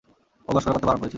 ও 0.47 0.53
মশকরা 0.55 0.73
করতে 0.73 0.87
বারণ 0.87 0.99
করেছিল। 0.99 1.09